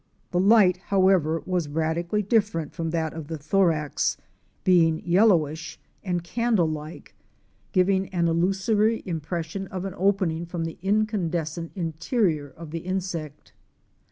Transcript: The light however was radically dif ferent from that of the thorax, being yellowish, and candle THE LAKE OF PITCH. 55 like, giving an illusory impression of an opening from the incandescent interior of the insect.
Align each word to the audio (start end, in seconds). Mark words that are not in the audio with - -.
The 0.31 0.39
light 0.39 0.77
however 0.87 1.43
was 1.45 1.69
radically 1.69 2.23
dif 2.23 2.51
ferent 2.51 2.71
from 2.73 2.89
that 2.89 3.13
of 3.13 3.27
the 3.27 3.37
thorax, 3.37 4.17
being 4.63 5.03
yellowish, 5.05 5.79
and 6.03 6.23
candle 6.23 6.65
THE 6.65 6.73
LAKE 6.73 6.79
OF 6.79 6.93
PITCH. 6.93 7.05
55 7.05 7.25
like, 7.67 7.71
giving 7.71 8.09
an 8.09 8.27
illusory 8.27 9.03
impression 9.05 9.67
of 9.67 9.85
an 9.85 9.93
opening 9.95 10.47
from 10.47 10.65
the 10.65 10.79
incandescent 10.81 11.71
interior 11.75 12.47
of 12.57 12.71
the 12.71 12.79
insect. 12.79 13.53